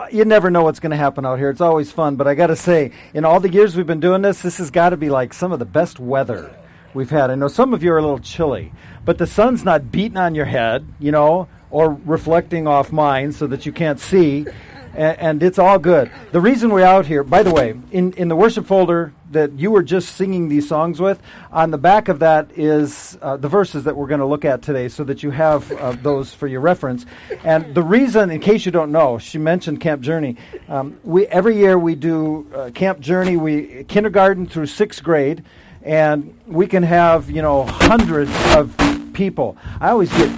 [0.00, 1.50] uh, you never know what's going to happen out here.
[1.50, 4.22] It's always fun, but I got to say, in all the years we've been doing
[4.22, 6.56] this, this has got to be like some of the best weather
[6.94, 7.30] we've had.
[7.30, 8.72] I know some of you are a little chilly,
[9.04, 13.46] but the sun's not beating on your head, you know, or reflecting off mine so
[13.48, 14.46] that you can't see
[14.94, 16.10] and, and, it's all good.
[16.32, 19.70] The reason we're out here, by the way, in, in the worship folder that you
[19.70, 21.20] were just singing these songs with,
[21.52, 24.62] on the back of that is uh, the verses that we're going to look at
[24.62, 27.06] today so that you have uh, those for your reference.
[27.44, 30.36] And the reason, in case you don't know, she mentioned Camp Journey.
[30.68, 35.44] Um, we, every year we do uh, Camp Journey, we kindergarten through sixth grade,
[35.82, 38.76] and we can have, you know, hundreds of
[39.12, 39.56] people.
[39.80, 40.30] I always get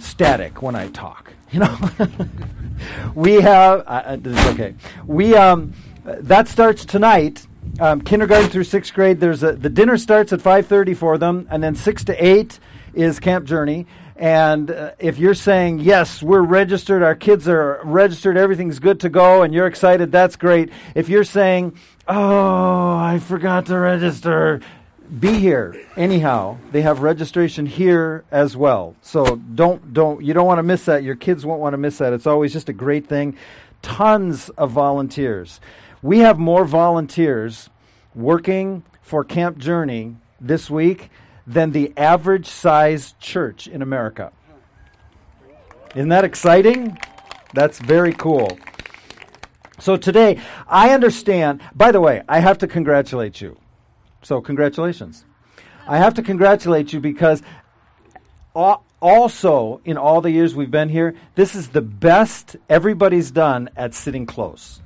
[0.00, 1.78] static when I talk, you know.
[3.14, 4.74] we have uh, uh okay.
[5.06, 7.46] We um, that starts tonight.
[7.78, 9.20] Um, kindergarten through sixth grade.
[9.20, 12.58] There's a, the dinner starts at 5:30 for them, and then six to eight
[12.94, 13.86] is Camp Journey.
[14.18, 19.10] And uh, if you're saying yes, we're registered, our kids are registered, everything's good to
[19.10, 20.70] go, and you're excited, that's great.
[20.94, 21.76] If you're saying,
[22.08, 24.60] oh, I forgot to register,
[25.20, 26.58] be here anyhow.
[26.72, 28.96] They have registration here as well.
[29.02, 31.02] So don't don't you don't want to miss that.
[31.02, 32.12] Your kids won't want to miss that.
[32.12, 33.36] It's always just a great thing.
[33.82, 35.60] Tons of volunteers.
[36.02, 37.70] We have more volunteers
[38.14, 41.10] working for camp journey this week
[41.46, 44.32] than the average size church in america.
[45.94, 46.98] Isn't that exciting?
[47.54, 48.58] That's very cool.
[49.78, 53.56] So today i understand by the way i have to congratulate you
[54.26, 55.24] so, congratulations.
[55.86, 57.44] I have to congratulate you because
[58.52, 63.94] also, in all the years we've been here, this is the best everybody's done at
[63.94, 64.82] sitting close.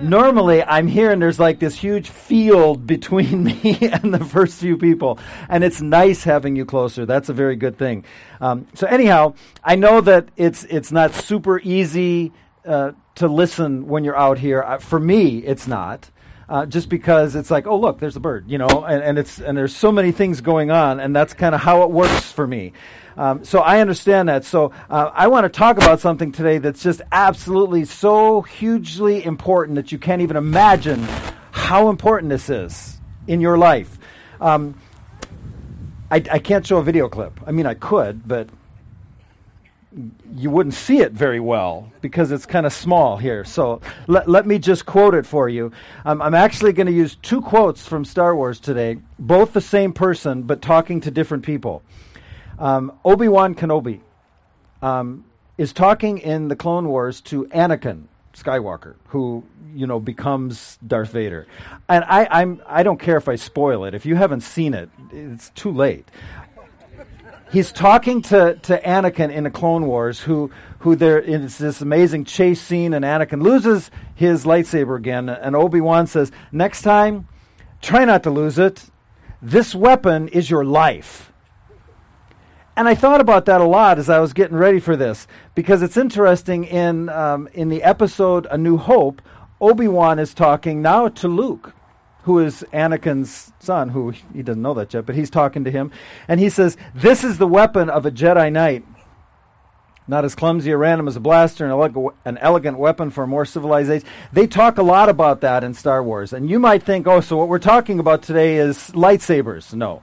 [0.00, 4.78] Normally, I'm here and there's like this huge field between me and the first few
[4.78, 7.04] people, and it's nice having you closer.
[7.06, 8.04] That's a very good thing.
[8.40, 12.30] Um, so, anyhow, I know that it's it's not super easy
[12.64, 14.62] uh, to listen when you're out here.
[14.62, 16.10] Uh, for me, it's not
[16.50, 19.38] uh, just because it's like, oh look, there's a bird, you know, and, and it's
[19.38, 22.46] and there's so many things going on, and that's kind of how it works for
[22.46, 22.72] me.
[23.16, 24.44] Um, so I understand that.
[24.44, 29.76] So uh, I want to talk about something today that's just absolutely so hugely important
[29.76, 31.06] that you can't even imagine
[31.52, 33.98] how important this is in your life.
[34.40, 34.74] Um,
[36.10, 37.38] I, I can't show a video clip.
[37.46, 38.48] I mean, I could, but
[40.36, 43.44] you wouldn't see it very well because it's kind of small here.
[43.44, 45.72] So let, let me just quote it for you.
[46.04, 49.92] Um, I'm actually going to use two quotes from Star Wars today, both the same
[49.92, 51.82] person, but talking to different people.
[52.58, 54.00] Um, Obi Wan Kenobi
[54.82, 55.24] um,
[55.58, 59.42] is talking in the Clone Wars to Anakin Skywalker, who
[59.74, 61.46] you know becomes Darth Vader.
[61.88, 63.94] And I, I'm I don't care if I spoil it.
[63.94, 66.08] If you haven't seen it, it's too late
[67.52, 70.50] he's talking to, to Anakin in the Clone Wars, who
[70.80, 75.80] who there is this amazing chase scene, and Anakin loses his lightsaber again, and Obi
[75.80, 77.28] Wan says, "Next time,
[77.82, 78.90] try not to lose it.
[79.42, 81.32] This weapon is your life."
[82.76, 85.82] And I thought about that a lot as I was getting ready for this, because
[85.82, 89.20] it's interesting in um, in the episode A New Hope,
[89.60, 91.74] Obi Wan is talking now to Luke
[92.24, 95.90] who is Anakin's son, who he doesn't know that yet, but he's talking to him.
[96.28, 98.84] And he says, This is the weapon of a Jedi Knight.
[100.06, 103.28] Not as clumsy or random as a blaster, an, eleg- an elegant weapon for a
[103.28, 104.04] more civilized age.
[104.32, 106.32] They talk a lot about that in Star Wars.
[106.32, 109.72] And you might think, oh, so what we're talking about today is lightsabers.
[109.72, 110.02] No.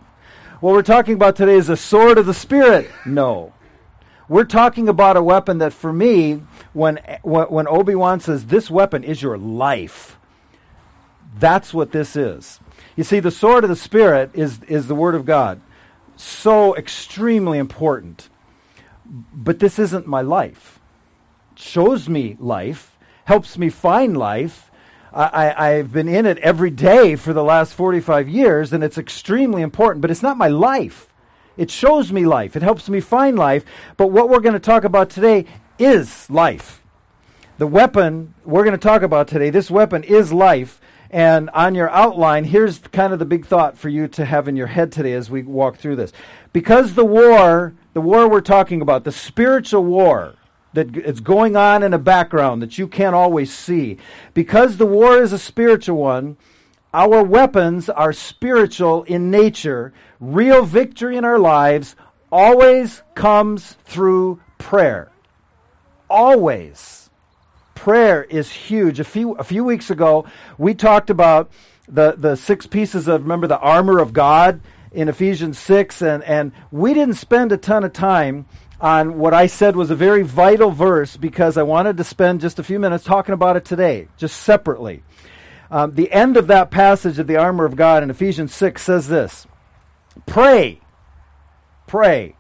[0.62, 2.90] What we're talking about today is a sword of the Spirit.
[3.06, 3.54] No.
[4.30, 6.42] We're talking about a weapon that, for me,
[6.74, 10.17] when, when Obi Wan says, This weapon is your life
[11.40, 12.60] that's what this is.
[12.96, 15.62] You see, the sword of the Spirit is, is the Word of God.
[16.16, 18.30] So extremely important.
[19.06, 20.80] But this isn't my life.
[21.54, 24.72] It shows me life, helps me find life.
[25.14, 29.62] I, I've been in it every day for the last 45 years, and it's extremely
[29.62, 31.08] important, but it's not my life.
[31.56, 33.66] It shows me life, it helps me find life.
[33.96, 35.46] But what we're going to talk about today
[35.80, 36.84] is life.
[37.58, 40.80] The weapon we're going to talk about today, this weapon is life.
[41.10, 44.56] And on your outline, here's kind of the big thought for you to have in
[44.56, 46.12] your head today as we walk through this.
[46.54, 50.36] Because the war, the war we're talking about, the spiritual war
[50.74, 53.98] that is going on in the background that you can't always see,
[54.34, 56.38] because the war is a spiritual one,
[56.94, 59.94] our weapons are spiritual in nature.
[60.20, 61.96] Real victory in our lives
[62.32, 65.12] always comes through prayer.
[66.10, 67.07] Always
[67.78, 69.00] prayer is huge.
[69.00, 70.26] A few a few weeks ago,
[70.58, 71.52] we talked about
[71.88, 76.52] the the six pieces of remember the armor of God in Ephesians 6 and and
[76.72, 78.46] we didn't spend a ton of time
[78.82, 82.60] on what I said was a very vital verse because I wanted to spend just
[82.60, 85.04] a few minutes talking about it today, just separately.
[85.70, 89.08] Um, the end of that passage of the armor of God in Ephesians 6 says
[89.08, 89.46] this
[90.26, 90.82] Pray.
[91.86, 92.37] Pray.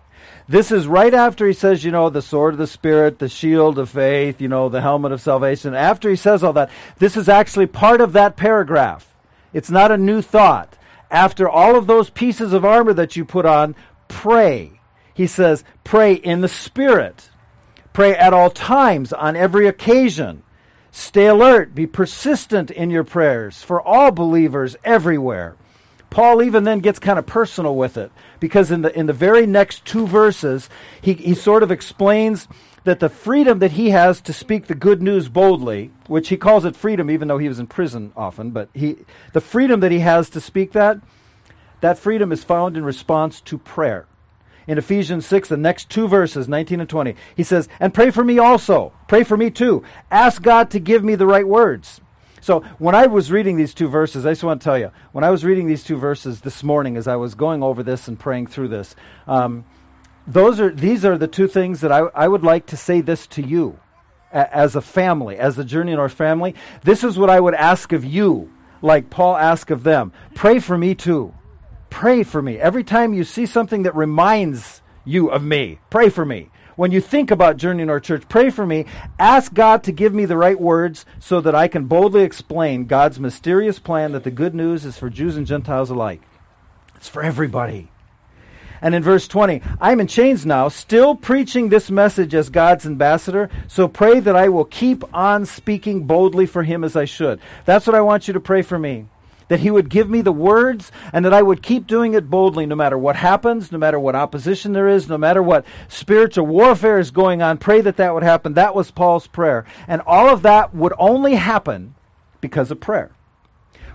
[0.49, 3.77] This is right after he says, you know, the sword of the Spirit, the shield
[3.77, 5.73] of faith, you know, the helmet of salvation.
[5.73, 9.13] After he says all that, this is actually part of that paragraph.
[9.51, 10.77] It's not a new thought.
[11.11, 13.75] After all of those pieces of armor that you put on,
[14.07, 14.79] pray.
[15.13, 17.29] He says, pray in the Spirit.
[17.91, 20.43] Pray at all times, on every occasion.
[20.91, 25.57] Stay alert, be persistent in your prayers for all believers everywhere.
[26.09, 29.45] Paul even then gets kind of personal with it because in the in the very
[29.45, 30.69] next two verses
[31.01, 32.47] he, he sort of explains
[32.85, 36.63] that the freedom that he has to speak the good news boldly, which he calls
[36.63, 38.95] it freedom even though he was in prison often, but he
[39.33, 40.99] the freedom that he has to speak that
[41.81, 44.07] that freedom is found in response to prayer.
[44.65, 48.23] In Ephesians 6, the next two verses, 19 and 20, he says, And pray for
[48.23, 48.91] me also.
[49.07, 49.83] Pray for me too.
[50.11, 52.01] Ask God to give me the right words.
[52.47, 55.25] So when I was reading these two verses, I just want to tell you, when
[55.25, 58.17] I was reading these two verses this morning as I was going over this and
[58.17, 58.95] praying through this,
[59.27, 59.65] um,
[60.25, 63.27] those are these are the two things that I, I would like to say this
[63.27, 63.77] to you
[64.31, 66.55] as a family, as the journey in our family.
[66.83, 68.49] This is what I would ask of you,
[68.81, 70.13] like Paul asked of them.
[70.33, 71.33] Pray for me too.
[71.89, 72.59] Pray for me.
[72.59, 77.01] Every time you see something that reminds you of me, pray for me when you
[77.01, 78.85] think about journeying our church, pray for me.
[79.19, 83.19] Ask God to give me the right words so that I can boldly explain God's
[83.19, 86.21] mysterious plan that the good news is for Jews and Gentiles alike.
[86.95, 87.89] It's for everybody.
[88.79, 92.85] And in verse 20, I am in chains now, still preaching this message as God's
[92.85, 97.39] ambassador, so pray that I will keep on speaking boldly for him as I should.
[97.65, 99.07] That's what I want you to pray for me
[99.47, 102.65] that He would give me the words and that I would keep doing it boldly
[102.65, 106.99] no matter what happens, no matter what opposition there is, no matter what spiritual warfare
[106.99, 107.57] is going on.
[107.57, 108.53] Pray that that would happen.
[108.53, 109.65] That was Paul's prayer.
[109.87, 111.95] And all of that would only happen
[112.41, 113.11] because of prayer.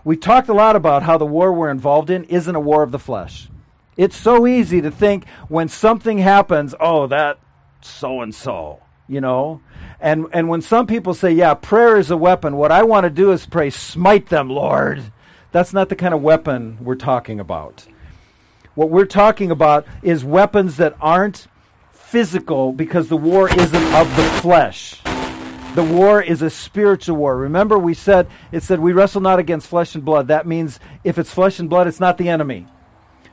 [0.04, 2.90] We talked a lot about how the war we're involved in isn't a war of
[2.90, 3.48] the flesh.
[3.96, 7.38] It's so easy to think when something happens, oh, that
[7.82, 9.60] so and so, you know?
[10.00, 13.10] And and when some people say, yeah, prayer is a weapon, what I want to
[13.10, 15.12] do is pray, smite them, Lord.
[15.52, 17.86] That's not the kind of weapon we're talking about.
[18.74, 21.46] What we're talking about is weapons that aren't
[21.92, 25.00] physical because the war isn't of the flesh.
[25.74, 27.36] The war is a spiritual war.
[27.36, 30.28] Remember, we said, it said, we wrestle not against flesh and blood.
[30.28, 32.66] That means if it's flesh and blood, it's not the enemy.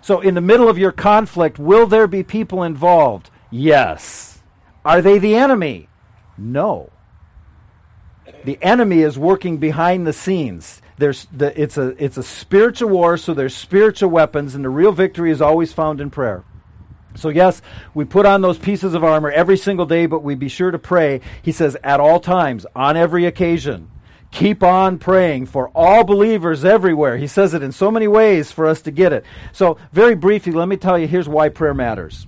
[0.01, 3.29] So, in the middle of your conflict, will there be people involved?
[3.51, 4.39] Yes.
[4.85, 5.89] Are they the enemy?
[6.37, 6.89] No.
[8.45, 10.81] The enemy is working behind the scenes.
[10.99, 14.91] There's the, it's, a, it's a spiritual war, so there's spiritual weapons, and the real
[14.91, 16.43] victory is always found in prayer.
[17.15, 17.61] So, yes,
[17.93, 20.77] we put on those pieces of armor every single day, but we be sure to
[20.77, 21.21] pray.
[21.41, 23.89] He says, at all times, on every occasion.
[24.31, 27.15] Keep on praying for all believers everywhere.
[27.15, 29.23] He says it in so many ways for us to get it.
[29.53, 32.27] So, very briefly, let me tell you here's why prayer matters.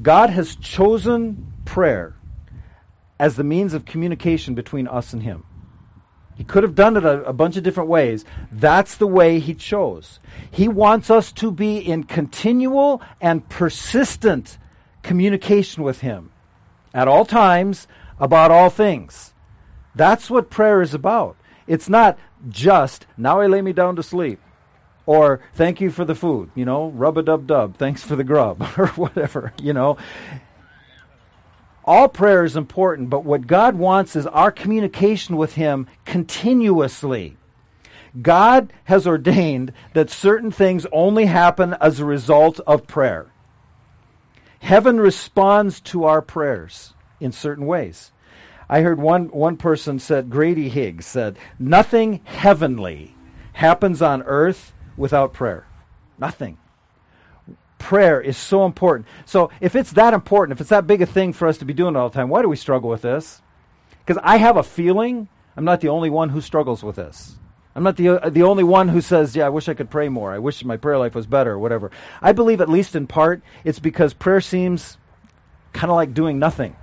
[0.00, 2.16] God has chosen prayer
[3.20, 5.44] as the means of communication between us and Him.
[6.34, 8.24] He could have done it a, a, bunch of different ways.
[8.50, 10.18] That's the way he chose.
[10.50, 14.58] He wants us to be in continual and persistent
[15.02, 16.32] communication with him
[16.92, 17.86] at all times
[18.18, 19.32] about all things.
[19.94, 21.36] That's what prayer is about.
[21.66, 22.18] It's not
[22.48, 24.40] just, now I lay me down to sleep,
[25.06, 28.24] or thank you for the food, you know, rub a dub dub, thanks for the
[28.24, 29.96] grub, or whatever, you know.
[31.86, 37.36] All prayer is important, but what God wants is our communication with Him continuously.
[38.20, 43.26] God has ordained that certain things only happen as a result of prayer.
[44.60, 48.12] Heaven responds to our prayers in certain ways.
[48.66, 53.14] I heard one, one person said, Grady Higgs said, nothing heavenly
[53.54, 55.66] happens on earth without prayer.
[56.18, 56.56] Nothing
[57.84, 59.06] prayer is so important.
[59.26, 61.74] So if it's that important, if it's that big a thing for us to be
[61.74, 63.42] doing all the time, why do we struggle with this?
[63.98, 67.36] Because I have a feeling I'm not the only one who struggles with this.
[67.76, 70.08] I'm not the, uh, the only one who says, yeah, I wish I could pray
[70.08, 70.32] more.
[70.32, 71.90] I wish my prayer life was better or whatever.
[72.22, 74.98] I believe, at least in part, it's because prayer seems
[75.72, 76.76] kind of like doing nothing.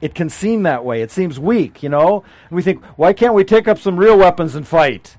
[0.00, 1.00] It can seem that way.
[1.00, 2.24] It seems weak, you know?
[2.48, 5.16] And we think, why can't we take up some real weapons and fight?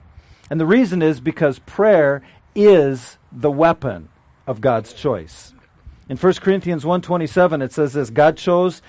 [0.50, 2.22] And the reason is because prayer
[2.56, 4.10] is the weapon
[4.48, 5.54] of God's choice.
[6.10, 8.82] In 1 Corinthians 1:27 it says this, God chose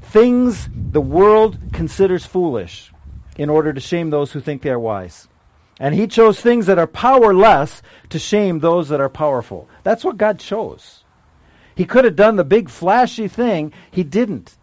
[0.00, 2.92] things the world considers foolish
[3.36, 5.28] in order to shame those who think they are wise.
[5.78, 9.68] And he chose things that are powerless to shame those that are powerful.
[9.82, 11.04] That's what God chose.
[11.74, 13.72] He could have done the big flashy thing.
[13.90, 14.56] He didn't.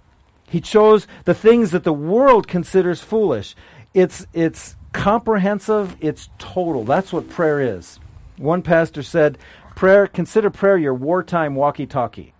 [0.47, 3.55] He chose the things that the world considers foolish.
[3.93, 6.83] It's, it's comprehensive, it's total.
[6.83, 7.99] That's what prayer is.
[8.37, 9.39] One pastor said,
[9.77, 12.33] prayer, consider prayer your wartime walkie talkie.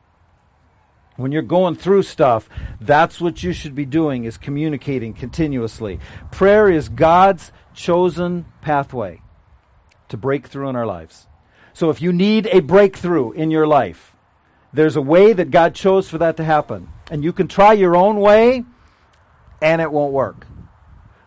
[1.18, 2.50] When you're going through stuff,
[2.82, 6.00] that's what you should be doing is communicating continuously.
[6.32, 9.22] Prayer is God's chosen pathway
[10.10, 11.28] to break through in our lives.
[11.74, 14.16] So if you need a breakthrough in your life,
[14.74, 16.90] there's a way that God chose for that to happen.
[17.12, 18.66] And you can try your own way,
[19.62, 20.48] and it won't work.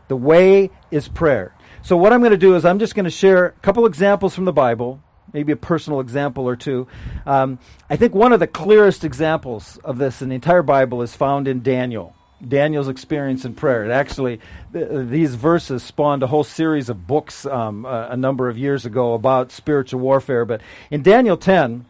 [0.08, 1.54] The way is prayer.
[1.82, 4.34] So, what I'm going to do is I'm just going to share a couple examples
[4.34, 5.02] from the Bible,
[5.32, 6.86] maybe a personal example or two.
[7.26, 7.58] Um,
[7.88, 11.48] I think one of the clearest examples of this in the entire Bible is found
[11.48, 12.14] in Daniel.
[12.46, 13.84] Daniel's experience in prayer.
[13.84, 14.40] It actually,
[14.72, 18.86] th- these verses spawned a whole series of books um, uh, a number of years
[18.86, 20.44] ago about spiritual warfare.
[20.44, 21.84] But in Daniel 10,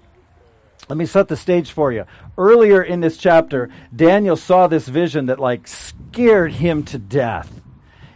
[0.88, 2.04] let me set the stage for you.
[2.37, 7.61] Earlier in this chapter, Daniel saw this vision that like scared him to death.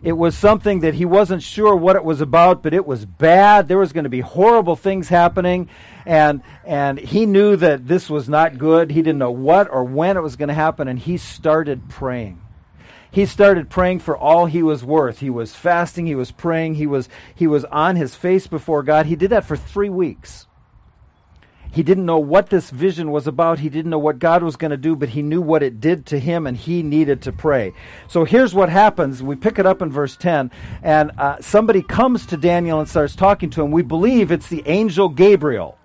[0.05, 3.69] It was something that he wasn't sure what it was about, but it was bad.
[3.69, 5.71] There was going to be horrible things happening,
[6.05, 8.91] and and he knew that this was not good.
[8.91, 12.43] He didn't know what or when it was going to happen, and he started praying.
[13.11, 15.21] He started praying for all he was worth.
[15.21, 19.07] He was fasting, he was praying, he was he was on his face before God.
[19.07, 20.47] He did that for 3 weeks.
[21.75, 23.59] He didn't know what this vision was about.
[23.59, 26.07] He didn't know what God was going to do, but he knew what it did
[26.07, 27.73] to him, and he needed to pray.
[28.07, 29.25] So here's what happens.
[29.25, 30.53] We pick it up in verse 10,
[30.85, 33.73] and uh, somebody comes to Daniel and starts talking to him.
[33.73, 35.77] We believe it's the angel Gabriel.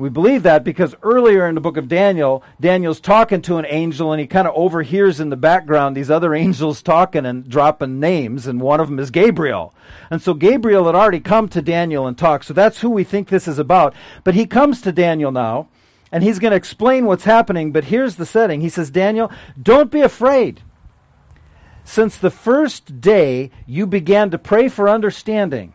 [0.00, 4.12] We believe that because earlier in the book of Daniel, Daniel's talking to an angel
[4.12, 8.46] and he kind of overhears in the background these other angels talking and dropping names,
[8.46, 9.74] and one of them is Gabriel.
[10.10, 12.46] And so Gabriel had already come to Daniel and talked.
[12.46, 13.94] So that's who we think this is about.
[14.24, 15.68] But he comes to Daniel now
[16.10, 17.70] and he's going to explain what's happening.
[17.70, 18.62] But here's the setting.
[18.62, 19.30] He says, Daniel,
[19.62, 20.62] don't be afraid.
[21.84, 25.74] Since the first day you began to pray for understanding,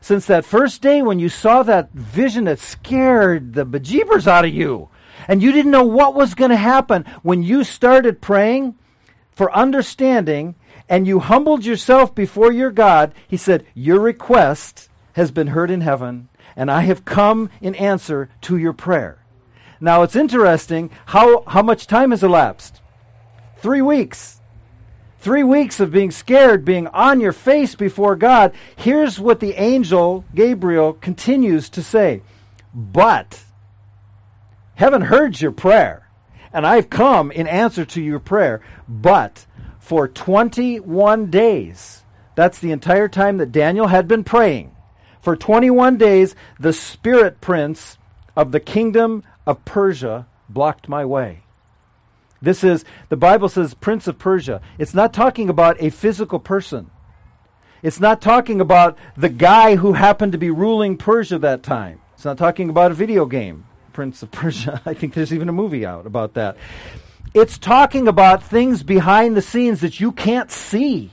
[0.00, 4.54] since that first day when you saw that vision that scared the bejeebers out of
[4.54, 4.88] you,
[5.26, 8.76] and you didn't know what was going to happen when you started praying
[9.32, 10.54] for understanding
[10.88, 15.82] and you humbled yourself before your God, he said, Your request has been heard in
[15.82, 19.24] heaven, and I have come in answer to your prayer.
[19.80, 22.80] Now it's interesting how, how much time has elapsed.
[23.58, 24.37] Three weeks.
[25.20, 28.52] Three weeks of being scared, being on your face before God.
[28.76, 32.22] Here's what the angel Gabriel continues to say
[32.72, 33.42] But
[34.76, 36.08] heaven heard your prayer,
[36.52, 38.62] and I've come in answer to your prayer.
[38.88, 39.44] But
[39.80, 42.04] for 21 days,
[42.36, 44.76] that's the entire time that Daniel had been praying.
[45.20, 47.98] For 21 days, the spirit prince
[48.36, 51.40] of the kingdom of Persia blocked my way.
[52.40, 54.60] This is, the Bible says, Prince of Persia.
[54.78, 56.90] It's not talking about a physical person.
[57.82, 62.00] It's not talking about the guy who happened to be ruling Persia that time.
[62.14, 64.82] It's not talking about a video game, Prince of Persia.
[64.86, 66.56] I think there's even a movie out about that.
[67.34, 71.10] It's talking about things behind the scenes that you can't see.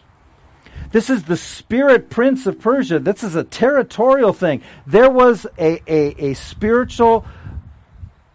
[0.91, 2.99] This is the spirit prince of Persia.
[2.99, 4.61] This is a territorial thing.
[4.87, 7.25] There was a, a, a spiritual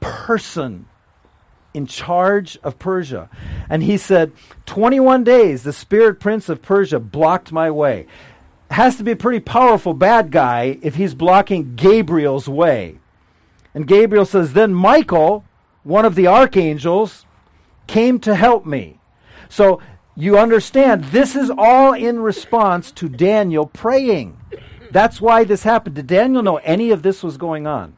[0.01, 0.87] person
[1.73, 3.29] in charge of Persia.
[3.69, 4.33] And he said,
[4.67, 8.07] 21 days, the spirit prince of Persia blocked my way.
[8.71, 12.99] Has to be a pretty powerful bad guy if he's blocking Gabriel's way.
[13.75, 15.45] And Gabriel says, Then Michael,
[15.83, 17.25] one of the archangels,
[17.87, 19.01] came to help me.
[19.49, 19.81] So
[20.17, 24.39] you understand, this is all in response to Daniel praying.
[24.91, 25.97] That's why this happened.
[25.97, 27.97] Did Daniel know any of this was going on?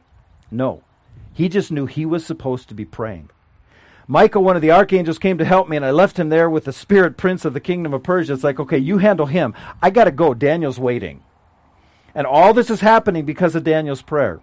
[0.51, 0.83] No.
[1.33, 3.29] He just knew he was supposed to be praying.
[4.07, 6.65] Michael, one of the archangels, came to help me, and I left him there with
[6.65, 8.33] the spirit prince of the kingdom of Persia.
[8.33, 9.53] It's like, okay, you handle him.
[9.81, 10.33] I got to go.
[10.33, 11.23] Daniel's waiting.
[12.13, 14.41] And all this is happening because of Daniel's prayer.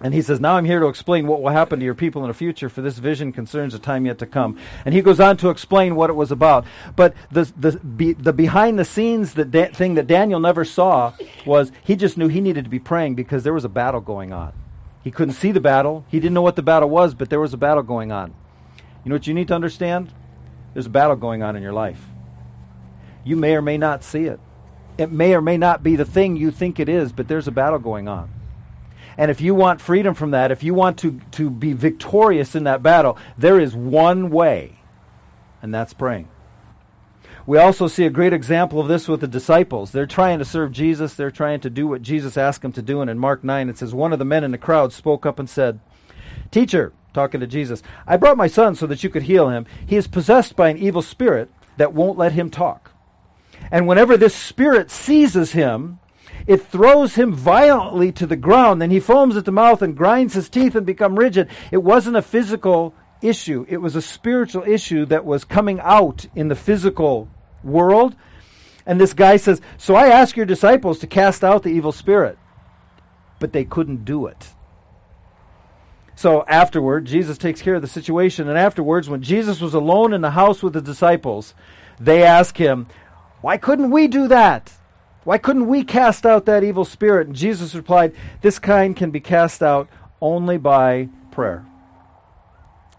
[0.00, 2.28] And he says, Now I'm here to explain what will happen to your people in
[2.28, 4.56] the future, for this vision concerns a time yet to come.
[4.84, 6.64] And he goes on to explain what it was about.
[6.94, 11.14] But the, the, be, the behind the scenes that da- thing that Daniel never saw
[11.44, 14.32] was he just knew he needed to be praying because there was a battle going
[14.32, 14.52] on.
[15.02, 17.52] He couldn't see the battle, he didn't know what the battle was, but there was
[17.52, 18.34] a battle going on.
[19.08, 20.12] You know what you need to understand?
[20.74, 21.98] There's a battle going on in your life.
[23.24, 24.38] You may or may not see it.
[24.98, 27.50] It may or may not be the thing you think it is, but there's a
[27.50, 28.30] battle going on.
[29.16, 32.64] And if you want freedom from that, if you want to, to be victorious in
[32.64, 34.78] that battle, there is one way,
[35.62, 36.28] and that's praying.
[37.46, 39.90] We also see a great example of this with the disciples.
[39.90, 43.00] They're trying to serve Jesus, they're trying to do what Jesus asked them to do.
[43.00, 45.38] And in Mark 9, it says, One of the men in the crowd spoke up
[45.38, 45.80] and said,
[46.50, 49.66] Teacher, talking to Jesus, I brought my son so that you could heal him.
[49.84, 52.92] He is possessed by an evil spirit that won't let him talk.
[53.72, 55.98] And whenever this spirit seizes him,
[56.46, 58.80] it throws him violently to the ground.
[58.80, 61.48] Then he foams at the mouth and grinds his teeth and become rigid.
[61.72, 66.46] It wasn't a physical issue, it was a spiritual issue that was coming out in
[66.46, 67.28] the physical
[67.64, 68.14] world.
[68.86, 72.38] And this guy says, So I ask your disciples to cast out the evil spirit,
[73.40, 74.54] but they couldn't do it.
[76.18, 78.48] So afterward, Jesus takes care of the situation.
[78.48, 81.54] And afterwards, when Jesus was alone in the house with the disciples,
[82.00, 82.88] they ask him,
[83.40, 84.72] Why couldn't we do that?
[85.22, 87.28] Why couldn't we cast out that evil spirit?
[87.28, 89.88] And Jesus replied, This kind can be cast out
[90.20, 91.64] only by prayer.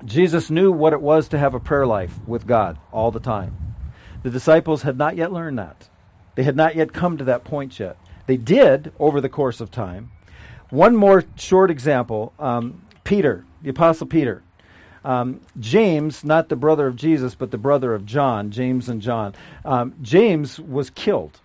[0.06, 3.76] Jesus knew what it was to have a prayer life with God all the time.
[4.24, 5.90] The disciples had not yet learned that.
[6.36, 7.98] They had not yet come to that point yet.
[8.28, 10.12] They did over the course of time.
[10.70, 14.44] One more short example um, Peter, the Apostle Peter.
[15.04, 19.34] Um, James, not the brother of Jesus, but the brother of John, James and John.
[19.66, 21.40] Um, James was killed.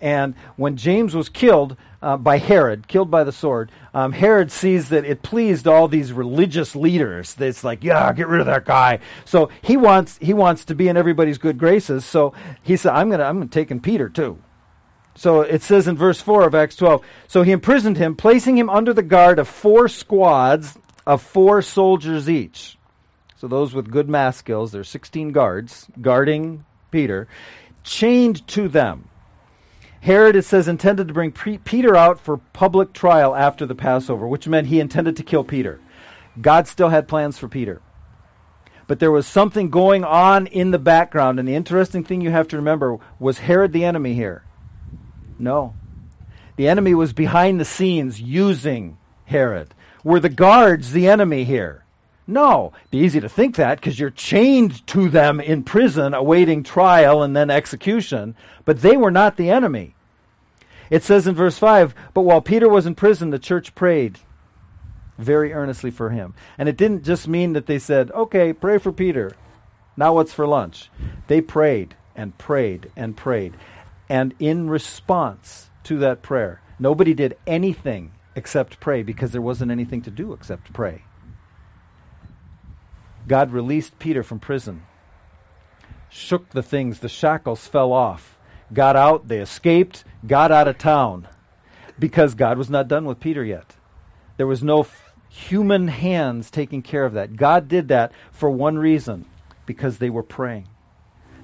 [0.00, 4.88] And when James was killed uh, by Herod, killed by the sword, um, Herod sees
[4.88, 7.36] that it pleased all these religious leaders.
[7.38, 8.98] It's like, yeah, get rid of that guy.
[9.24, 12.04] So he wants he wants to be in everybody's good graces.
[12.04, 14.36] So he said, I'm gonna I'm gonna take in Peter too.
[15.14, 18.70] So it says in verse 4 of Acts 12 So he imprisoned him, placing him
[18.70, 22.78] under the guard of four squads of four soldiers each.
[23.36, 27.26] So those with good math skills, there's 16 guards guarding Peter,
[27.82, 29.08] chained to them.
[30.00, 34.48] Herod, it says, intended to bring Peter out for public trial after the Passover, which
[34.48, 35.80] meant he intended to kill Peter.
[36.40, 37.80] God still had plans for Peter.
[38.88, 42.48] But there was something going on in the background, and the interesting thing you have
[42.48, 44.42] to remember was Herod the enemy here?
[45.42, 45.74] No.
[46.54, 49.74] The enemy was behind the scenes using Herod.
[50.04, 51.84] Were the guards the enemy here?
[52.28, 52.72] No.
[52.92, 57.34] Be easy to think that because you're chained to them in prison awaiting trial and
[57.34, 59.96] then execution, but they were not the enemy.
[60.90, 64.20] It says in verse 5 But while Peter was in prison, the church prayed
[65.18, 66.34] very earnestly for him.
[66.56, 69.32] And it didn't just mean that they said, okay, pray for Peter.
[69.96, 70.88] Now what's for lunch?
[71.26, 73.54] They prayed and prayed and prayed.
[74.12, 80.02] And in response to that prayer, nobody did anything except pray because there wasn't anything
[80.02, 81.04] to do except pray.
[83.26, 84.82] God released Peter from prison,
[86.10, 88.36] shook the things, the shackles fell off,
[88.70, 91.26] got out, they escaped, got out of town
[91.98, 93.76] because God was not done with Peter yet.
[94.36, 97.36] There was no f- human hands taking care of that.
[97.36, 99.24] God did that for one reason
[99.64, 100.68] because they were praying.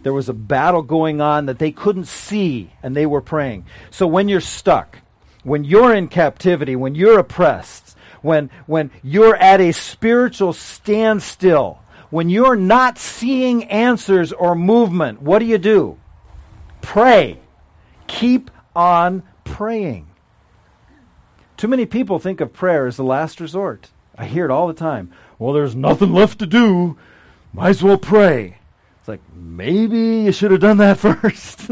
[0.08, 3.66] There was a battle going on that they couldn't see, and they were praying.
[3.90, 5.00] So when you're stuck,
[5.42, 12.30] when you're in captivity, when you're oppressed, when, when you're at a spiritual standstill, when
[12.30, 15.98] you're not seeing answers or movement, what do you do?
[16.80, 17.38] Pray.
[18.06, 20.08] Keep on praying.
[21.58, 23.90] Too many people think of prayer as the last resort.
[24.16, 25.12] I hear it all the time.
[25.38, 26.96] Well, there's nothing left to do.
[27.52, 28.54] Might as well pray.
[29.08, 31.70] It's like, maybe you should have done that first.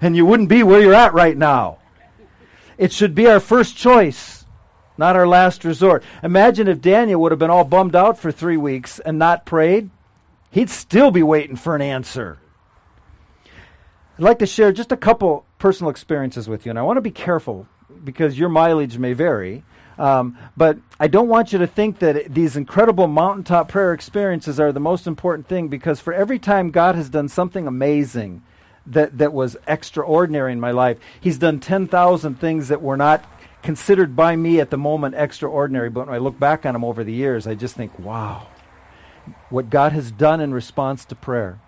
[0.00, 1.76] and you wouldn't be where you're at right now.
[2.78, 4.46] It should be our first choice,
[4.96, 6.02] not our last resort.
[6.22, 9.90] Imagine if Daniel would have been all bummed out for three weeks and not prayed.
[10.50, 12.38] He'd still be waiting for an answer.
[14.18, 17.02] I'd like to share just a couple personal experiences with you, and I want to
[17.02, 17.68] be careful
[18.02, 19.64] because your mileage may vary.
[19.98, 24.72] Um, but I don't want you to think that these incredible mountaintop prayer experiences are
[24.72, 28.42] the most important thing because for every time God has done something amazing
[28.86, 33.24] that, that was extraordinary in my life, He's done 10,000 things that were not
[33.62, 35.90] considered by me at the moment extraordinary.
[35.90, 38.48] But when I look back on them over the years, I just think, wow,
[39.48, 41.58] what God has done in response to prayer.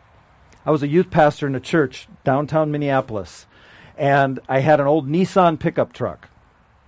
[0.65, 3.47] I was a youth pastor in a church downtown Minneapolis,
[3.97, 6.29] and I had an old Nissan pickup truck.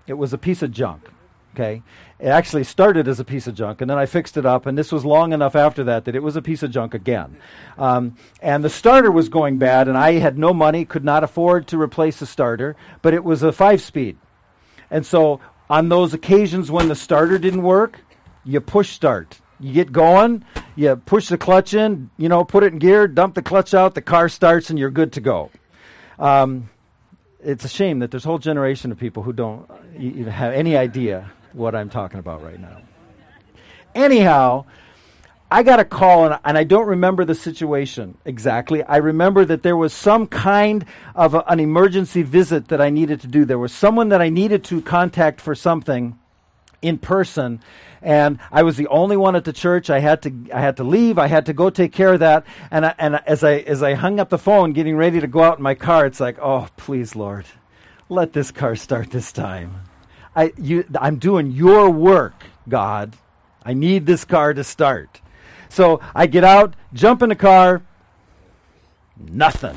[0.08, 1.08] It was a piece of junk.
[1.54, 1.82] Okay.
[2.18, 4.76] It actually started as a piece of junk, and then I fixed it up, and
[4.76, 7.36] this was long enough after that that it was a piece of junk again.
[7.76, 11.68] Um, and the starter was going bad, and I had no money, could not afford
[11.68, 14.18] to replace the starter, but it was a five speed.
[14.90, 18.00] And so on those occasions when the starter didn't work,
[18.44, 19.40] you push start.
[19.60, 23.34] You get going, you push the clutch in, you know, put it in gear, dump
[23.34, 25.50] the clutch out, the car starts, and you're good to go.
[26.18, 26.70] Um,
[27.40, 30.76] it's a shame that there's a whole generation of people who don't even have any
[30.76, 32.82] idea what I'm talking about right now.
[33.94, 34.66] Anyhow,
[35.50, 38.82] I got a call, and, and I don't remember the situation exactly.
[38.82, 40.84] I remember that there was some kind
[41.14, 43.44] of a, an emergency visit that I needed to do.
[43.44, 46.18] There was someone that I needed to contact for something,
[46.82, 47.60] in person
[48.02, 49.90] and I was the only one at the church.
[49.90, 51.18] I had to I had to leave.
[51.18, 52.44] I had to go take care of that.
[52.70, 55.42] And I, and as I as I hung up the phone, getting ready to go
[55.42, 57.46] out in my car, it's like, oh please, Lord,
[58.08, 59.87] let this car start this time.
[60.38, 63.16] I you I'm doing your work, God.
[63.64, 65.20] I need this car to start.
[65.68, 67.82] So I get out, jump in the car,
[69.18, 69.76] nothing.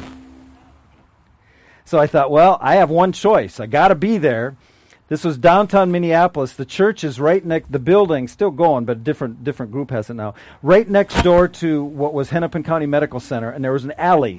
[1.84, 3.60] So I thought, well, I have one choice.
[3.60, 4.56] I got to be there.
[5.10, 6.54] This was downtown Minneapolis.
[6.54, 7.72] The church is right next.
[7.72, 10.36] The building still going, but a different different group has it now.
[10.62, 14.38] Right next door to what was Hennepin County Medical Center, and there was an alley.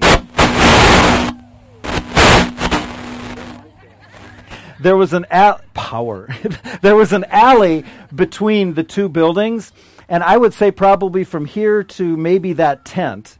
[4.83, 6.27] There was an al- power.
[6.81, 9.71] there was an alley between the two buildings,
[10.07, 13.39] and I would say probably from here to maybe that tent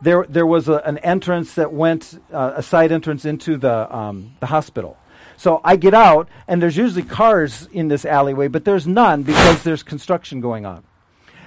[0.00, 4.32] there there was a, an entrance that went uh, a side entrance into the um,
[4.40, 4.96] the hospital.
[5.36, 9.62] So I get out, and there's usually cars in this alleyway, but there's none because
[9.62, 10.82] there's construction going on.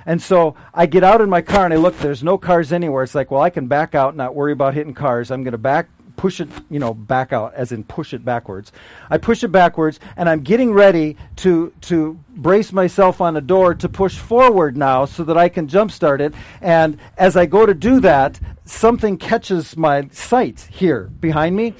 [0.05, 3.03] And so I get out in my car and I look, there's no cars anywhere.
[3.03, 5.29] It's like, well, I can back out, not worry about hitting cars.
[5.29, 5.89] I'm going to back,
[6.21, 8.71] push it, you know, back out, as in push it backwards.
[9.09, 13.73] I push it backwards, and I'm getting ready to, to brace myself on the door
[13.73, 16.35] to push forward now so that I can jumpstart it.
[16.61, 21.73] And as I go to do that, something catches my sight here behind me.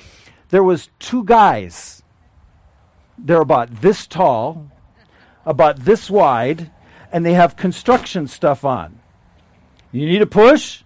[0.50, 2.02] There was two guys
[3.20, 4.72] they're about this tall,
[5.46, 6.72] about this wide,
[7.12, 9.02] and they have construction stuff on.
[9.92, 10.82] You need a push?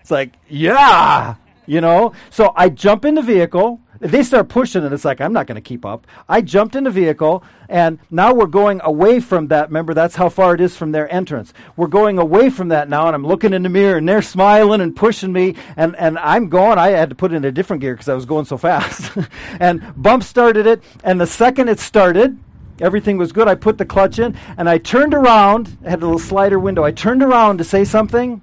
[0.00, 1.34] It's like, yeah,
[1.72, 2.12] you know?
[2.30, 3.80] So I jump in the vehicle.
[3.98, 6.08] They start pushing and it's like i'm not going to keep up.
[6.28, 9.68] I jumped in the vehicle and now we're going away from that.
[9.68, 11.54] Remember that's how far it is from their entrance.
[11.76, 14.80] We're going away from that now and i'm looking in the mirror and they're smiling
[14.80, 17.94] and pushing me and, and i'm going i had to put in a different gear
[17.94, 19.16] because i was going so fast.
[19.60, 22.38] And bump started it and the second it started
[22.80, 23.46] everything was good.
[23.46, 25.78] I put the clutch in and i turned around.
[25.84, 26.82] Had a little slider window.
[26.82, 28.42] I turned around to say something.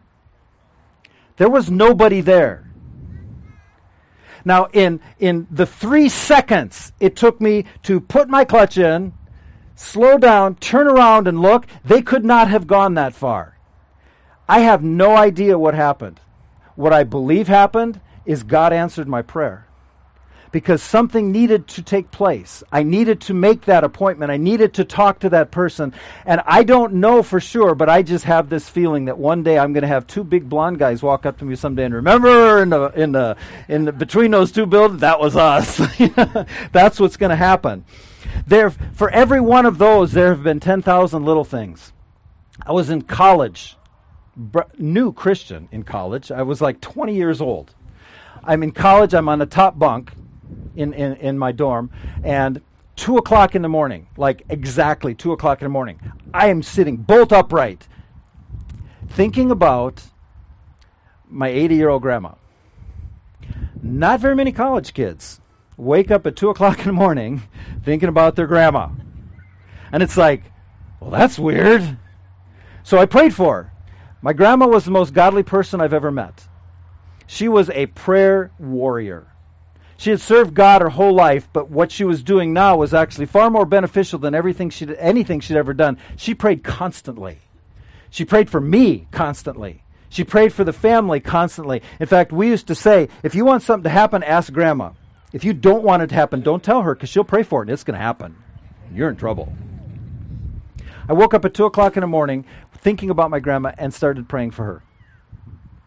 [1.36, 2.69] There was nobody there
[4.50, 9.14] now, in, in the three seconds it took me to put my clutch in,
[9.76, 13.58] slow down, turn around, and look, they could not have gone that far.
[14.50, 16.20] I have no idea what happened.
[16.76, 19.69] What I believe happened is God answered my prayer
[20.52, 22.64] because something needed to take place.
[22.72, 24.32] I needed to make that appointment.
[24.32, 25.94] I needed to talk to that person.
[26.26, 29.60] And I don't know for sure, but I just have this feeling that one day
[29.60, 32.62] I'm going to have two big blonde guys walk up to me someday and remember
[32.62, 35.78] in the in the in the, between those two buildings that was us.
[36.72, 37.86] That's what's going to happen.
[38.48, 41.94] There for every one of those there have been 10,000 little things.
[42.66, 43.76] I was in college.
[44.36, 46.32] Br- new Christian in college.
[46.32, 47.74] I was like 20 years old.
[48.44, 49.14] I'm in college.
[49.14, 50.14] I'm on the top bunk
[50.76, 51.92] in, in, in my dorm,
[52.24, 52.62] and
[52.96, 56.00] two o'clock in the morning, like exactly two o'clock in the morning,
[56.34, 57.88] I am sitting bolt upright,
[59.08, 60.04] thinking about
[61.28, 62.34] my 80 year old grandma.
[63.82, 65.40] Not very many college kids
[65.78, 67.44] wake up at two o'clock in the morning
[67.84, 68.90] thinking about their grandma.
[69.92, 70.44] And it's like,
[71.00, 71.98] well, that's weird.
[72.84, 73.74] So I prayed for her.
[74.22, 76.48] My grandma was the most godly person I've ever met.
[77.26, 79.28] She was a prayer warrior.
[80.00, 83.26] She had served God her whole life, but what she was doing now was actually
[83.26, 85.98] far more beneficial than everything she'd, anything she'd ever done.
[86.16, 87.40] She prayed constantly.
[88.10, 89.84] She prayed for me constantly.
[90.08, 91.82] She prayed for the family constantly.
[92.00, 94.92] In fact, we used to say, if you want something to happen, ask grandma.
[95.34, 97.64] If you don't want it to happen, don't tell her because she'll pray for it
[97.64, 98.38] and it's going to happen.
[98.94, 99.52] You're in trouble.
[101.10, 104.30] I woke up at 2 o'clock in the morning thinking about my grandma and started
[104.30, 104.82] praying for her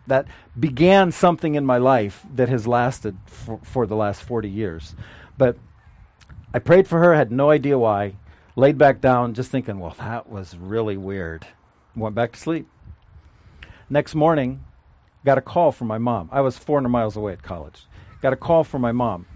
[0.06, 0.26] that
[0.58, 4.94] began something in my life that has lasted for, for the last 40 years.
[5.38, 5.56] But
[6.52, 8.16] I prayed for her, had no idea why,
[8.56, 11.46] laid back down, just thinking, well, that was really weird.
[11.94, 12.68] Went back to sleep.
[13.88, 14.64] Next morning,
[15.24, 16.28] got a call from my mom.
[16.32, 17.86] I was 400 miles away at college.
[18.20, 19.26] Got a call from my mom.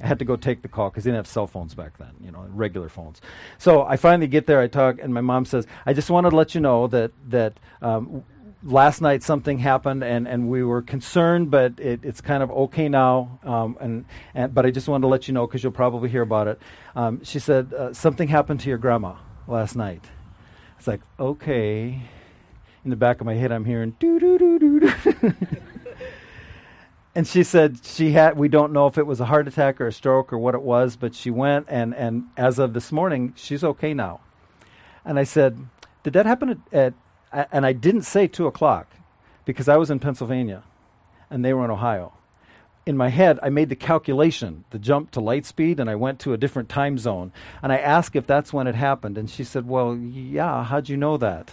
[0.00, 2.12] I had to go take the call because they didn't have cell phones back then,
[2.20, 3.20] you know, regular phones.
[3.58, 4.60] So I finally get there.
[4.60, 7.60] I talk, and my mom says, "I just wanted to let you know that that
[7.80, 8.24] um,
[8.64, 12.88] last night something happened and, and we were concerned, but it, it's kind of okay
[12.88, 13.38] now.
[13.44, 16.22] Um, and, and, but I just wanted to let you know because you'll probably hear
[16.22, 16.58] about it.
[16.96, 20.04] Um, she said, uh, Something happened to your grandma last night.
[20.78, 22.02] It's like, okay.
[22.84, 25.32] In the back of my head, I'm hearing doo doo doo doo doo.
[27.14, 29.86] and she said she had we don't know if it was a heart attack or
[29.86, 33.32] a stroke or what it was but she went and and as of this morning
[33.36, 34.20] she's okay now
[35.04, 35.66] and i said
[36.02, 36.94] did that happen at, at
[37.52, 38.88] and I didn't say two o'clock
[39.44, 40.62] because I was in Pennsylvania
[41.30, 42.12] and they were in Ohio.
[42.86, 46.18] in my head, I made the calculation, the jump to light speed, and I went
[46.20, 47.32] to a different time zone.
[47.62, 49.16] And I asked if that's when it happened.
[49.16, 51.52] And she said, Well, yeah, how'd you know that?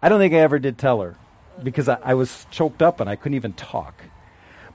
[0.00, 1.16] I don't think I ever did tell her
[1.62, 4.02] because I, I was choked up and I couldn't even talk.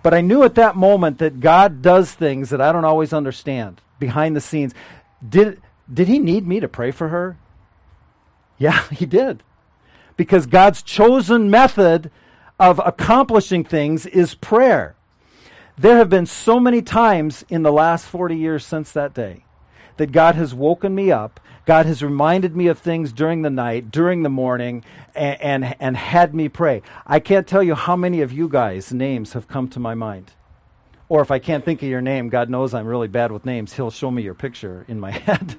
[0.02, 3.80] But I knew at that moment that God does things that I don't always understand
[4.00, 4.74] behind the scenes.
[5.28, 7.38] Did, did He need me to pray for her?
[8.58, 9.42] Yeah, He did.
[10.15, 12.12] Because God's chosen method
[12.60, 14.95] of accomplishing things is prayer.
[15.78, 19.43] There have been so many times in the last 40 years since that day
[19.97, 21.39] that God has woken me up.
[21.65, 24.84] God has reminded me of things during the night, during the morning,
[25.15, 26.82] and, and, and had me pray.
[27.08, 30.34] I can't tell you how many of you guys' names have come to my mind.
[31.10, 33.73] Or if I can't think of your name, God knows I'm really bad with names.
[33.73, 35.56] He'll show me your picture in my head.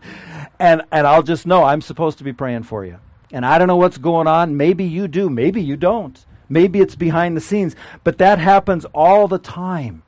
[0.59, 2.99] and, and I'll just know I'm supposed to be praying for you.
[3.33, 4.57] And I don't know what's going on.
[4.57, 6.25] Maybe you do, maybe you don't.
[6.49, 10.03] Maybe it's behind the scenes, but that happens all the time.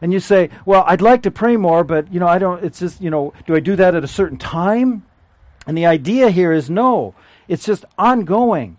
[0.00, 2.78] And you say, "Well, I'd like to pray more, but you know, I don't it's
[2.78, 5.04] just, you know, do I do that at a certain time?"
[5.66, 7.14] And the idea here is no,
[7.48, 8.76] it's just ongoing.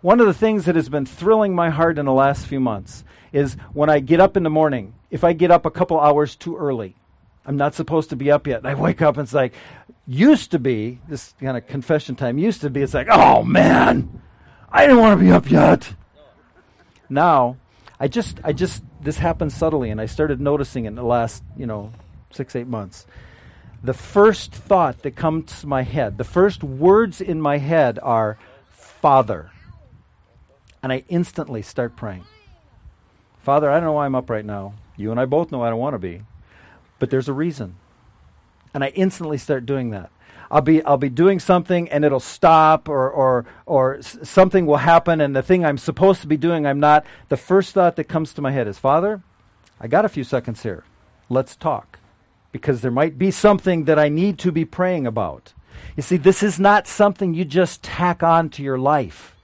[0.00, 3.04] One of the things that has been thrilling my heart in the last few months
[3.32, 6.36] is when I get up in the morning, if I get up a couple hours
[6.36, 6.96] too early,
[7.46, 8.58] I'm not supposed to be up yet.
[8.58, 9.54] And I wake up and it's like,
[10.06, 14.22] used to be, this kind of confession time used to be, it's like, oh man,
[14.70, 15.94] I didn't want to be up yet.
[17.08, 17.58] Now,
[18.00, 21.66] I just, I just, this happened subtly, and I started noticing in the last, you
[21.66, 21.92] know,
[22.30, 23.06] six, eight months.
[23.82, 28.38] The first thought that comes to my head, the first words in my head are,
[28.70, 29.50] Father.
[30.82, 32.24] And I instantly start praying.
[33.42, 34.74] Father, I don't know why I'm up right now.
[34.96, 36.22] You and I both know I don't want to be.
[37.04, 37.76] But there's a reason.
[38.72, 40.10] And I instantly start doing that.
[40.50, 45.20] I'll be I'll be doing something and it'll stop or or or something will happen
[45.20, 47.04] and the thing I'm supposed to be doing I'm not.
[47.28, 49.20] The first thought that comes to my head is, "Father,
[49.78, 50.84] I got a few seconds here.
[51.28, 51.98] Let's talk."
[52.52, 55.52] Because there might be something that I need to be praying about.
[55.96, 59.36] You see, this is not something you just tack on to your life.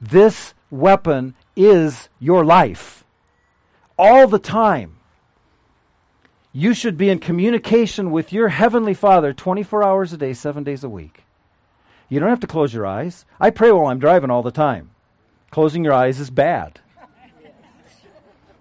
[0.00, 3.04] This weapon is your life.
[3.98, 5.00] All the time
[6.56, 10.84] you should be in communication with your Heavenly Father 24 hours a day, seven days
[10.84, 11.24] a week.
[12.08, 13.26] You don't have to close your eyes.
[13.40, 14.90] I pray while I'm driving all the time.
[15.50, 16.78] Closing your eyes is bad.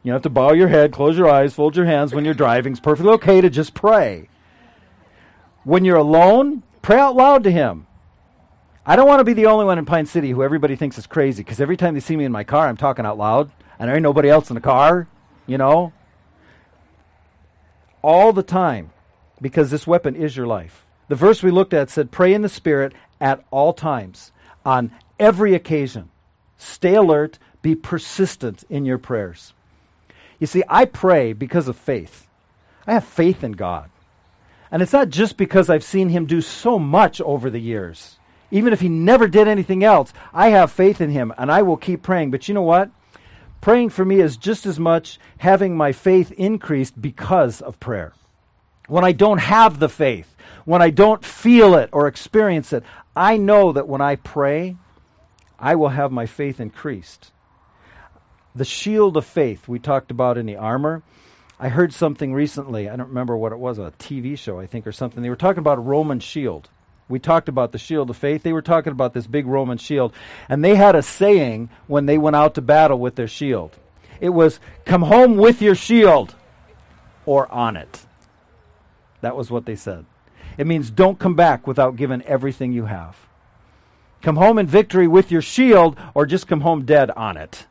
[0.02, 2.74] You have to bow your head, close your eyes, fold your hands when you're driving.
[2.74, 4.28] It's perfectly okay to just pray.
[5.64, 7.86] When you're alone, pray out loud to Him.
[8.88, 11.06] I don't want to be the only one in Pine City who everybody thinks is
[11.06, 13.88] crazy because every time they see me in my car, I'm talking out loud and
[13.88, 15.08] there ain't nobody else in the car,
[15.46, 15.94] you know?
[18.04, 18.92] All the time
[19.42, 20.86] because this weapon is your life.
[21.08, 24.32] The verse we looked at said, Pray in the Spirit at all times,
[24.66, 26.10] on every occasion.
[26.58, 29.54] Stay alert, be persistent in your prayers.
[30.40, 32.28] You see, I pray because of faith.
[32.86, 33.90] I have faith in God.
[34.72, 38.18] And it's not just because I've seen Him do so much over the years.
[38.50, 41.78] Even if He never did anything else, I have faith in Him and I will
[41.78, 42.32] keep praying.
[42.32, 42.90] But you know what?
[43.64, 48.12] Praying for me is just as much having my faith increased because of prayer.
[48.90, 52.84] When I don't have the faith, when I don't feel it or experience it,
[53.16, 54.76] I know that when I pray,
[55.58, 57.32] I will have my faith increased.
[58.54, 61.02] The shield of faith we talked about in the armor.
[61.58, 64.86] I heard something recently, I don't remember what it was, a TV show, I think,
[64.86, 65.24] or something.
[65.24, 66.68] They were talking about a Roman shield.
[67.10, 68.44] We talked about the shield of faith.
[68.44, 70.14] They were talking about this big Roman shield.
[70.48, 73.78] And they had a saying when they went out to battle with their shield
[74.24, 76.36] it was, Come home with your shield
[77.26, 78.06] or on it.
[79.20, 80.06] That was what they said.
[80.58, 83.28] It means don't come back without giving everything you have.
[84.22, 87.68] Come home in victory with your shield or just come home dead on it.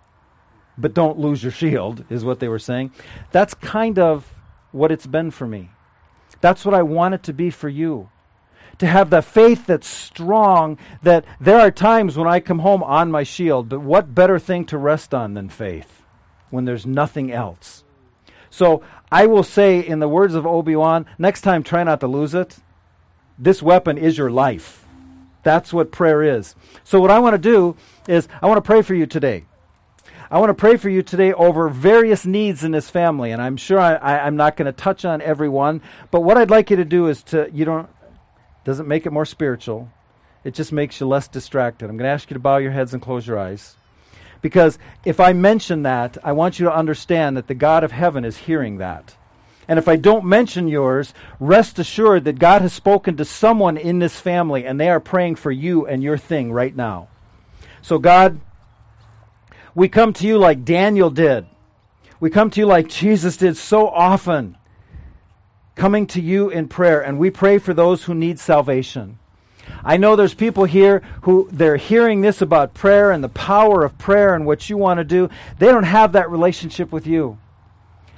[0.77, 2.93] But don't lose your shield, is what they were saying.
[3.31, 4.35] That's kind of
[4.73, 5.71] what it's been for me.
[6.43, 8.11] That's what I want it to be for you
[8.79, 13.11] to have the faith that's strong that there are times when I come home on
[13.11, 16.03] my shield, but what better thing to rest on than faith
[16.51, 17.85] when there's nothing else?
[18.51, 22.07] So I will say, in the words of Obi Wan, next time try not to
[22.07, 22.59] lose it.
[23.39, 24.87] This weapon is your life.
[25.43, 26.55] That's what prayer is.
[26.85, 29.45] So, what I want to do is, I want to pray for you today.
[30.31, 33.59] I want to pray for you today over various needs in this family, and I'm
[33.59, 35.83] sure I, am not going to touch on every one.
[36.11, 37.89] But what I'd like you to do is to you don't
[38.65, 39.91] doesn't make it more spiritual.
[40.45, 41.89] It just makes you less distracted.
[41.89, 43.77] I'm going to ask you to bow your heads and close your eyes.
[44.41, 48.25] Because if I mention that, I want you to understand that the God of heaven
[48.25, 49.17] is hearing that.
[49.69, 54.01] And if I don't mention yours, rest assured that God has spoken to someone in
[54.01, 57.09] this family and they are praying for you and your thing right now.
[57.81, 58.41] So, God,
[59.75, 61.47] we come to you like Daniel did.
[62.19, 64.57] We come to you like Jesus did so often,
[65.75, 69.19] coming to you in prayer, and we pray for those who need salvation.
[69.85, 73.99] I know there's people here who they're hearing this about prayer and the power of
[73.99, 75.31] prayer and what you want to do.
[75.59, 77.39] They don't have that relationship with you.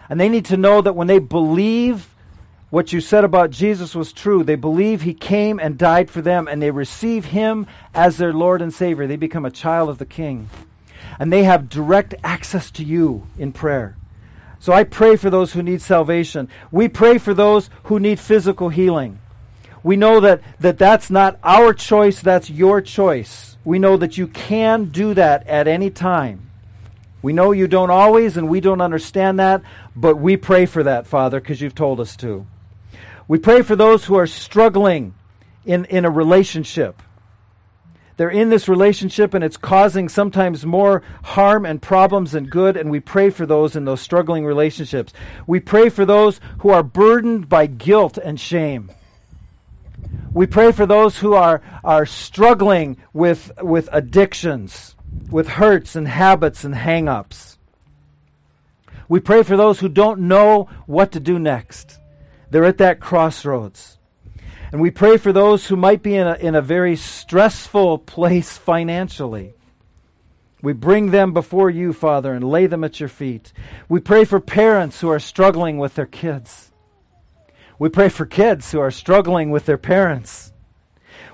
[0.08, 2.14] And they need to know that when they believe
[2.70, 6.48] what you said about Jesus was true, they believe he came and died for them,
[6.48, 9.06] and they receive him as their Lord and Savior.
[9.06, 10.50] They become a child of the King.
[11.18, 13.96] And they have direct access to you in prayer.
[14.64, 16.48] So I pray for those who need salvation.
[16.72, 19.18] We pray for those who need physical healing.
[19.82, 23.58] We know that, that that's not our choice, that's your choice.
[23.62, 26.48] We know that you can do that at any time.
[27.20, 29.60] We know you don't always, and we don't understand that,
[29.94, 32.46] but we pray for that, Father, because you've told us to.
[33.28, 35.12] We pray for those who are struggling
[35.66, 37.02] in, in a relationship.
[38.16, 42.90] They're in this relationship and it's causing sometimes more harm and problems than good, and
[42.90, 45.12] we pray for those in those struggling relationships.
[45.46, 48.92] We pray for those who are burdened by guilt and shame.
[50.32, 54.94] We pray for those who are, are struggling with, with addictions,
[55.30, 57.58] with hurts and habits and hang ups.
[59.08, 61.98] We pray for those who don't know what to do next.
[62.50, 63.93] They're at that crossroads.
[64.72, 68.58] And we pray for those who might be in a, in a very stressful place
[68.58, 69.54] financially.
[70.62, 73.52] We bring them before you, Father, and lay them at your feet.
[73.88, 76.72] We pray for parents who are struggling with their kids.
[77.78, 80.52] We pray for kids who are struggling with their parents.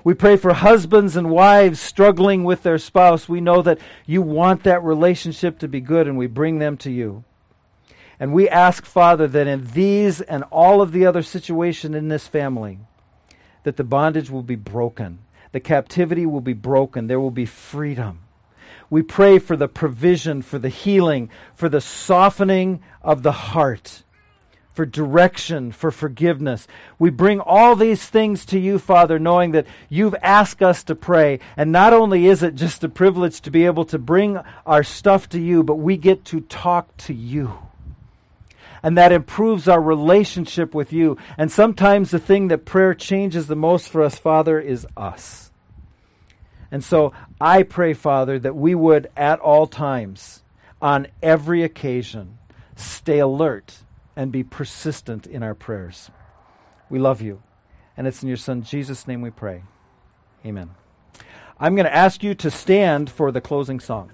[0.03, 3.29] We pray for husbands and wives struggling with their spouse.
[3.29, 6.91] We know that you want that relationship to be good, and we bring them to
[6.91, 7.23] you.
[8.19, 12.27] And we ask, Father, that in these and all of the other situations in this
[12.27, 12.79] family,
[13.63, 15.19] that the bondage will be broken,
[15.51, 18.19] the captivity will be broken, there will be freedom.
[18.89, 24.03] We pray for the provision, for the healing, for the softening of the heart
[24.73, 26.67] for direction, for forgiveness.
[26.97, 31.39] We bring all these things to you, Father, knowing that you've asked us to pray.
[31.57, 35.27] And not only is it just a privilege to be able to bring our stuff
[35.29, 37.59] to you, but we get to talk to you.
[38.83, 41.17] And that improves our relationship with you.
[41.37, 45.51] And sometimes the thing that prayer changes the most for us, Father, is us.
[46.71, 50.41] And so I pray, Father, that we would at all times,
[50.81, 52.39] on every occasion,
[52.75, 53.79] stay alert
[54.15, 56.09] and be persistent in our prayers.
[56.89, 57.43] We love you.
[57.95, 59.63] And it's in your Son, Jesus' name, we pray.
[60.45, 60.71] Amen.
[61.59, 64.11] I'm going to ask you to stand for the closing song.